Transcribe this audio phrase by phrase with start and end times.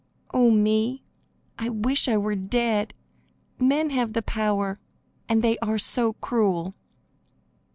[0.33, 1.03] Oh, me!
[1.59, 2.95] I wish I were dead;
[3.59, 4.79] men have the power,
[5.29, 6.73] and they are so cruel."